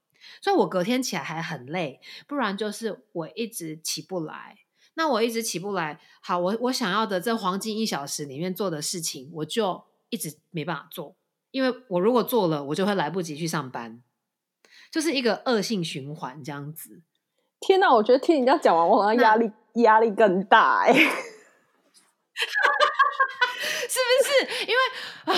[0.42, 4.60] 所以我隔天起来还很累，不然就是我一直起不来。”
[4.96, 11.16] 那我一直起不来，好，我我想要的这黄金一小时里面做的事情，我就一直没办法做，
[11.52, 14.04] 因为我如果做了，我就会来不及去上班，
[14.92, 17.02] 就是一个恶性循环这样子。
[17.62, 21.08] 天哪，我觉得听人家讲完，我好像压力压力更大哎， 是
[23.88, 24.66] 不是？
[24.66, 24.76] 因为
[25.26, 25.34] 啊，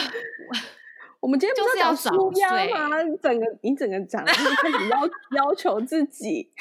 [1.19, 2.97] 我们今天就是要舒压吗？
[3.21, 5.05] 整个你整个讲就是开始要
[5.45, 6.51] 要求自己。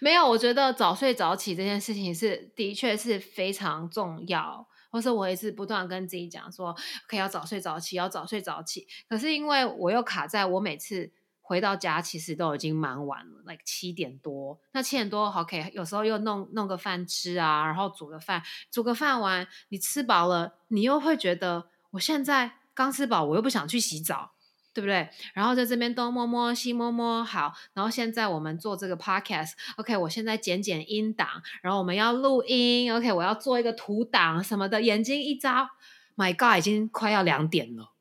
[0.00, 6.76] 没有，我觉得早睡早起这件事情是的确是非常重要，或是我也是不断跟自己讲说，
[7.08, 8.86] 可以要早睡早起，要早睡早起。
[9.08, 11.10] 可是因为我又卡在我每次
[11.48, 14.58] 回到家其实都已经蛮晚了，like 七点多。
[14.72, 24.32] 那七点多，OK，有时候又弄弄个饭吃啊，然后煮个饭，煮个饭完，你吃饱了，你又会觉得我现在刚吃饱，我又不想去洗澡，
[24.74, 25.08] 对不对？
[25.34, 31.28] 然后在这边东摸摸西摸摸，好，然后现在我们做这个 podcast，OK，我现在剪剪音档，
[31.62, 35.70] 然后我们要录音，OK，我要做一个图档什么的，眼睛一眨
[36.16, 37.92] ，My God，已经快要两点了。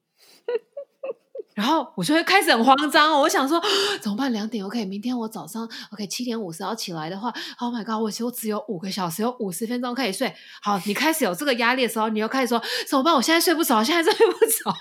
[1.56, 3.60] 然后我就会开始很慌张，我想说
[4.02, 4.32] 怎么办？
[4.34, 10.36] 两点 OK，明天我早上 OK 七点五十要起来的话，Oh my God，我我只有五个小时，有五十分钟可以睡。
[10.62, 13.16] 好，你开始有这个压力的时候，你又开始说怎么办？
[13.16, 14.76] 我现在睡不着，现在睡不着。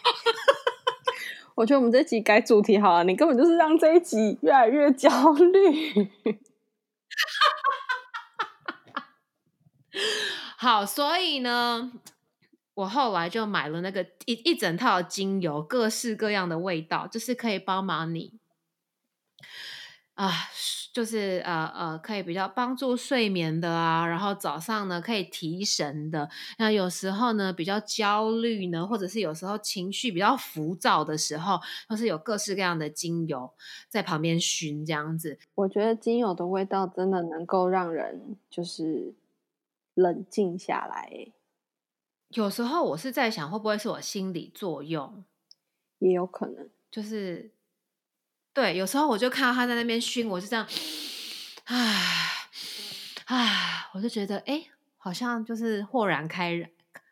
[1.55, 6.11] 我觉得我们这集改主题好了，你根本就是让这一集越来越焦虑。
[10.59, 11.93] 好，所以呢。
[12.75, 18.33] 我后来就买了那个一一整套精油，各式各样的味道，就是可以帮忙你
[20.15, 20.31] 啊，
[20.93, 26.29] 就是呃呃，可以比较帮助睡眠的啊，然后早上呢可以提神的。
[26.59, 33.53] 那有时候呢比较焦虑呢，或者是有时候情绪比较浮躁的时候，都是有各式各样的精油
[33.89, 35.39] 在旁边熏这样子。
[35.57, 39.15] 我觉得精油的味道真的能够让人就是
[39.95, 41.33] 冷静下来。
[42.35, 45.25] 有时候我是在想，会不会是我心理作用？
[46.01, 47.53] 也有可能，就是
[48.53, 48.77] 对。
[48.77, 50.67] 有时候我就看到他在那边熏，我就这样，
[51.65, 52.31] 唉
[53.27, 54.67] 唉，我就觉得哎，
[54.97, 56.71] 好像就是豁然开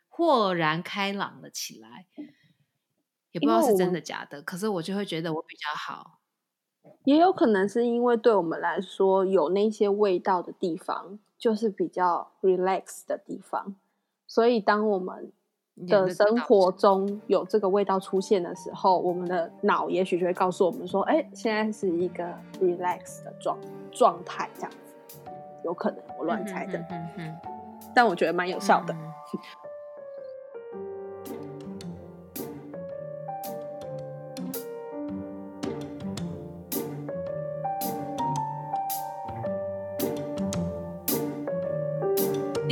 [0.09, 2.07] 豁然开朗了起来。
[3.31, 6.21] 也不知道是真的假的，可是我就会觉得我比较好。
[7.05, 13.77] 也有可能是因为对我们来说，有那些味道的地方，就是比较 relax 的地方。
[14.35, 15.31] 所以，当我们
[15.87, 22.25] 的生活中有这个味道出现的时候，我们的脑也许就会告诉我们说：“哎，现在是一个
[22.59, 23.59] relax 的状
[23.91, 25.21] 状态，这样子。”
[25.67, 26.83] 有可能我乱猜的，
[27.95, 28.97] 但我觉得蛮有效的。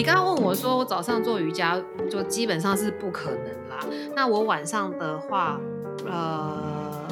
[0.01, 1.79] 你刚刚问我说，我早上做瑜伽
[2.11, 3.87] 就基本上是不可能啦。
[4.17, 5.61] 那我晚上的话，
[6.07, 7.07] 呃，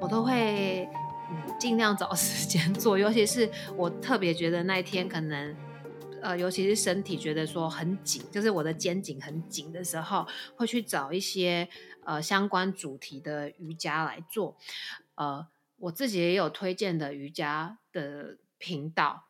[0.00, 0.88] 我都会
[1.58, 5.56] 尽量找时间做，尤其是我特别觉得那一天可能，
[6.22, 10.24] 呃，尤其是身体觉得说很紧，就是我的肩颈很紧的时候，
[10.54, 11.68] 会去找一些
[12.04, 14.56] 呃相关主题的瑜伽来做。
[15.16, 15.44] 呃，
[15.78, 19.24] 我自己也有推荐的瑜伽的频道。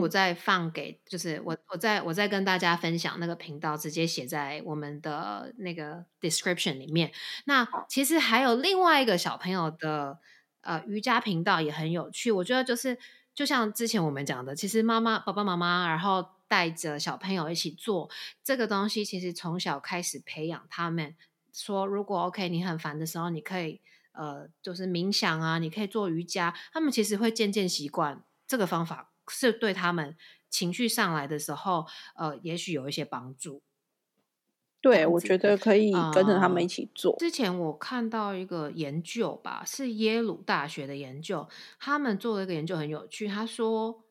[0.00, 7.10] 我再放给，就是我我再我再跟大家分享那个频道，直接写在我们的那个 description 里面。
[7.46, 10.18] 那其实还有另外一个小朋友的
[10.60, 12.98] 呃瑜伽频道也很有趣，我觉得就是
[13.34, 18.10] 就像之前我们讲的，其实妈妈爸爸妈妈然后带着小朋友一起做
[18.44, 21.14] 这个东西，其实从小开始培养他们，
[21.52, 23.80] 说如果 OK 你很烦的时候，你可以
[24.12, 29.12] 呃就是冥想啊，你可以做瑜伽，他们其实会渐渐习惯这个方法。
[29.28, 30.16] 是对他们
[30.50, 31.86] 情绪上来的时候，
[32.16, 33.62] 呃，也许有一些帮助。
[34.80, 37.16] 对，我觉得可以跟着他们一起做。
[37.18, 41.48] 之前我看到一个研究吧，是耶鲁大学的研究，
[41.80, 43.26] 他们做了一个研究很有趣。
[43.26, 44.04] 他说，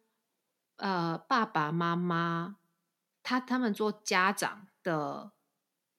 [0.75, 2.57] 呃，爸爸妈妈
[3.23, 5.31] 他他们做家长的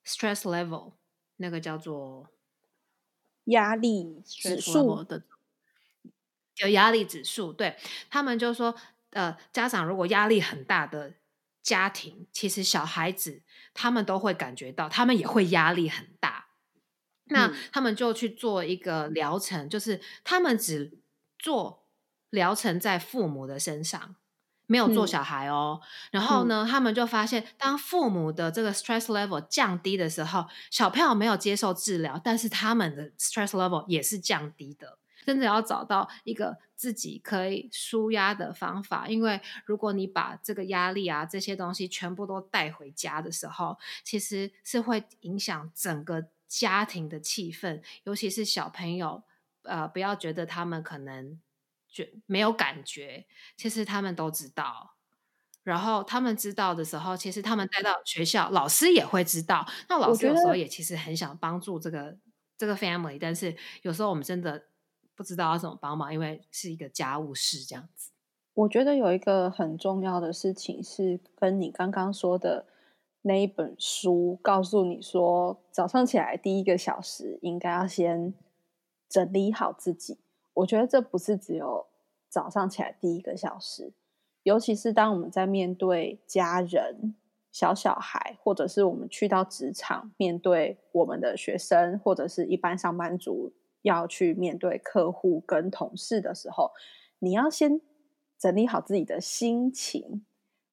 [0.05, 0.93] stress level，
[1.37, 2.29] 那个叫做
[3.45, 5.23] 压力指数的，
[6.61, 7.79] 有压力指数，对
[8.11, 8.75] 他们就说。
[9.11, 11.15] 呃，家长如果压力很大的
[11.63, 13.43] 家庭，其实小孩子
[13.73, 16.47] 他们都会感觉到，他们也会压力很大。
[17.31, 20.99] 那他们就去做一个疗程，就是他们只
[21.39, 21.87] 做
[22.31, 24.17] 疗程在父母的身上，
[24.65, 25.83] 没有做小孩哦。
[26.11, 34.99] 然后呢，他们就发现，当父母的这个 stress level 降低的时候，小朋友没有接受治疗，但是他们的 stress level 也是降低的。
[35.29, 49.23] 真的要找到一个自己可以舒压的方法，因为如果你把这个压力啊这些东西全部都带回家的时候，其实是会影响整个家庭的气氛，尤其是小朋友，
[49.65, 51.39] 呃，不要觉得他们可能
[51.91, 54.95] 觉没有感觉，其实他们都知道。
[55.63, 59.69] 然后他们知道的时候，其实他们带到学校，老师也会知道。
[59.91, 62.17] 那老师有时候也其实很想帮助这个
[62.57, 64.68] 这个 family，但是有时候我们真的。
[65.19, 68.13] 不知道要怎么帮忙，因为是一个家务事这样子。
[68.55, 72.65] 我觉得有一个很重要的事情是跟你刚刚说的
[73.23, 78.33] 那一本书告诉你说，早上起来第一个小时应该要先
[79.09, 80.19] 整理好自己。
[80.55, 81.87] 我觉得这不是只有
[82.29, 83.93] 早上起来第一个小时，
[84.45, 87.17] 尤其是当我们在面对家人、
[87.51, 93.53] 小小孩，或者是我们去到职场面对我们的学生，或者是一般上班族
[93.83, 96.73] 要去面对客户跟同事的时候，
[97.19, 97.81] 你要先
[98.39, 100.25] 整理好自己的心情，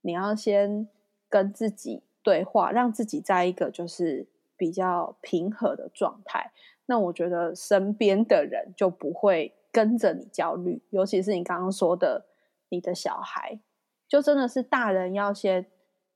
[0.01, 0.87] 你要先
[1.29, 4.27] 跟自己对话，让自己在一个就是
[4.57, 6.51] 比较平和的状态。
[6.87, 12.27] 那我觉得身边的人就不会跟着你焦虑，尤其是你刚刚说的
[12.69, 13.59] 你的小孩，
[14.07, 15.65] 就真的是大人要先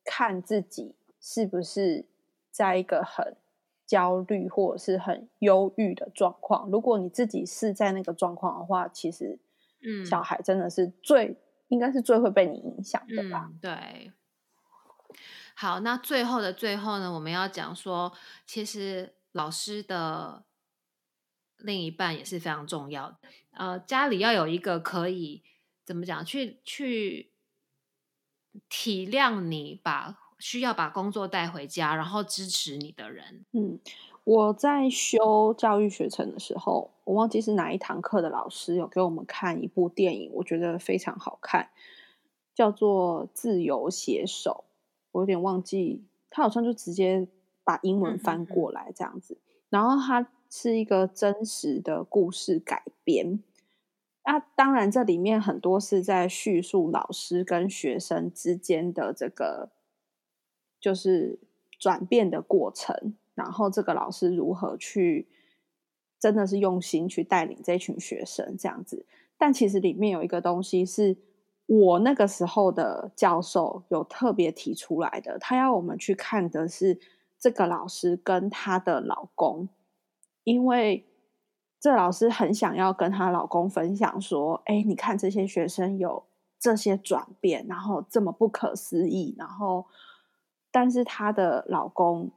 [0.04, 2.06] 看自己是不是
[2.52, 3.36] 在一个很
[3.90, 6.70] 焦虑或者是很忧郁的状况。
[6.70, 9.40] 如果你自己是在那个状况的话，其实，
[9.82, 11.36] 嗯，小孩真的是最
[11.70, 13.52] 应该是最会被你影响的吧？
[13.60, 14.12] 对。
[15.56, 18.14] 好，那最后的最后呢，我们要讲说，
[18.46, 20.46] 其实老师的。
[21.62, 23.18] 另一半也是非常重要的。
[23.52, 25.44] 呃，家里要有一个可以
[25.84, 27.34] 怎么讲，去去
[28.70, 33.46] 体谅你，把需要把工作带回家，然后支持你的人。
[33.52, 33.78] 嗯，
[34.24, 41.70] 我在修教育学程的时候，我忘记是哪一堂课的老师有给我们看一部电影，我觉得非常好看，
[42.56, 44.66] 叫做《自由写手》。
[45.12, 47.28] 我有点忘记，他好像就直接
[47.64, 49.38] 把英文翻过来这样子，
[49.70, 50.32] 然后他。
[50.52, 53.44] 是一个真实的故事改编，
[54.26, 59.70] 那当然这里面很多是在叙述老师跟学生之间的这个
[60.80, 61.40] 就是
[61.78, 65.28] 转变的过程，然后这个老师如何去
[66.20, 69.06] 真的是用心去带领这群学生这样子。
[69.38, 71.18] 但其实里面有一个东西是
[71.66, 77.00] 我那个时候的教授有特别提出来的，他要我们去看的是
[77.40, 79.70] 这个老师跟她的老公。
[80.44, 81.06] 因为
[81.80, 86.24] 这老师很想要跟她老公分享说：“哎，你看这些学生有
[86.60, 89.86] 这些转变，然后这么不可思议。”然后，
[90.72, 92.32] 但是她的老公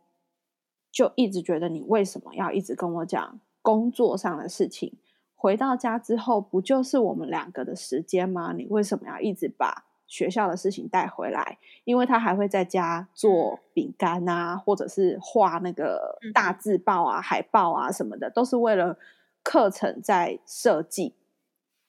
[0.91, 4.95] 就一直觉得你为什么要一直跟我讲工作上的事情？
[5.35, 8.53] 回到家之后，不就是我们两个的时间吗？
[8.53, 9.85] 你为什么要一直把？
[10.09, 18.99] 学校的事情带回来，因为他还会在家做饼干啊，或者是画那个大字报啊、海报啊什么的，都是为了
[19.43, 21.15] 课程在设计。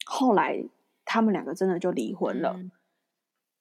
[0.06, 0.64] 后来
[1.04, 2.58] 他们两个真的就离婚了，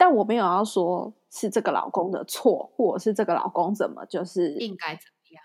[0.02, 5.44] 但我没有要说是这个老公的错，或者是这个老公怎么就是应该怎么样，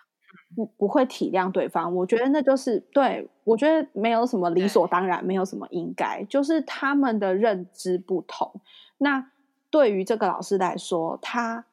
[0.56, 1.94] 不不会体谅对方。
[1.96, 8.60] 我觉得那就是对我觉得没有什么理所当然，没有什么应该，就是他们的认知不同。
[8.98, 9.30] 那
[9.70, 11.68] 对于这个老师来说，他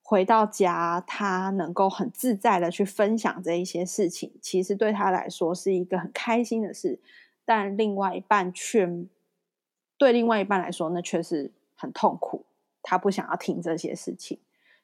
[0.00, 7.00] 回到家，他能够很自在的去分享这一些事情，其实对他来说是一个很开心的事。
[7.44, 8.88] 但另外一半却
[9.96, 12.44] 对另外一半来说，那却是很痛苦。
[12.82, 14.38] 他不想要听这些事情，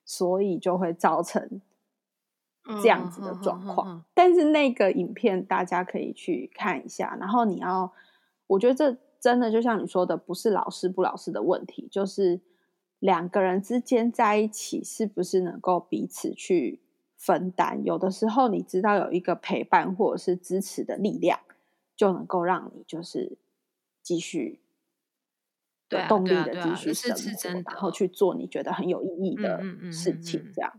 [0.07, 1.61] 所以就会造成
[2.80, 4.03] 这样子的状况。
[4.14, 7.92] 但是那个影片大家可以去看一下，然后你要，
[8.47, 8.97] 我觉得这。
[9.24, 12.42] 真的就像你说的，不是老师不老师的问题，就是
[12.99, 16.82] 两个人之间在一起是不是能够彼此去
[17.16, 17.82] 分担。
[17.82, 21.40] 有的时候，你知道有一个陪伴或者是支持的力量，
[21.97, 23.38] 就能够让你就是
[24.03, 24.61] 继续
[25.91, 27.12] 有动力的继续生
[27.62, 29.62] 活，然后去做你觉得很有意义的
[29.93, 30.72] 事情，这样。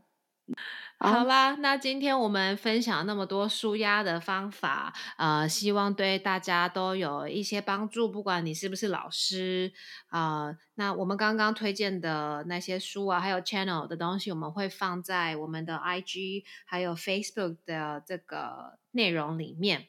[0.97, 8.09] 好啦，那今天我们分享那么多舒压的方法，呃，希望对大家都有一些帮助。
[8.09, 9.73] 不管你是不是老师，
[10.07, 19.87] 啊，那我们刚刚推荐的那些书啊，还有 channel 的东西，我们会放在我们的 IG 还有 Facebook 的这个内容里面。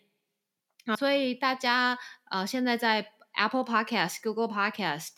[0.99, 1.99] 所以大家
[2.31, 5.11] 呃，现在在 Apple Podcast、Google Podcast、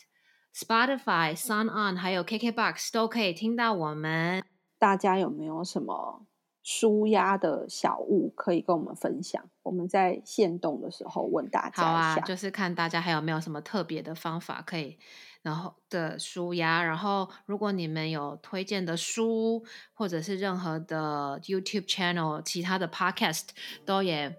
[0.53, 4.43] Spotify、Sun On 还有 KKBox 都可以听到我们。
[4.77, 6.25] 大家有没有什么
[6.61, 9.43] 舒压的小物可以跟我们分享？
[9.63, 14.97] 我们在限动的时候问大家一下，就是看大家还有没有什么特别的方法可以，
[15.41, 16.83] 然后的舒压。
[16.83, 19.63] 然后，如果你们有推荐的书，
[19.93, 23.47] 或者是任何的 YouTube channel、其他的 Podcast，
[23.85, 24.35] 都也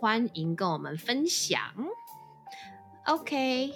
[0.00, 1.58] 欢迎跟我们分享。
[3.06, 3.72] OK，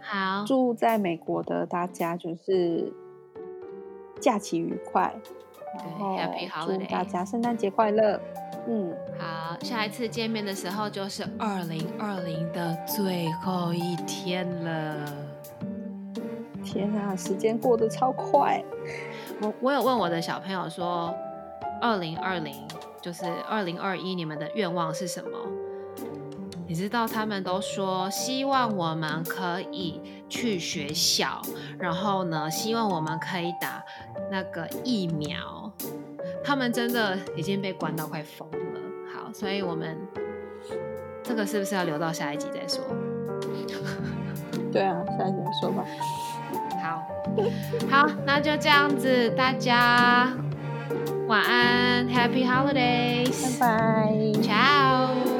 [0.00, 2.90] 好，祝在美国的大家就是
[4.18, 5.14] 假期愉快。
[6.00, 6.86] Happy Holiday！
[6.86, 8.18] 祝大家圣诞节快乐。
[8.66, 15.04] 嗯，好，下一次见面的时候就是二零二零的最后一天了。
[16.64, 18.64] 天啊，时间过得超快。
[19.42, 21.14] 我我有问我的小朋友说，
[21.80, 22.54] 二零二零
[23.02, 25.38] 就是二零二一，你们的愿望是什么？
[26.68, 31.40] 你知道他们都说希望我们可以去学校，
[31.78, 33.82] 然后呢，希望我们可以打
[34.30, 35.72] 那个疫苗。
[36.44, 38.80] 他们真的已经被关到快疯了。
[39.14, 39.96] 好，所以我们
[41.22, 42.84] 这个是不是要留到下一集再说？
[44.72, 45.84] 对啊，下一集再说吧。
[46.82, 47.02] 好，
[47.90, 50.32] 好，那就这样子，大家
[51.28, 53.66] 晚安，Happy Holidays，拜
[54.40, 55.35] 拜。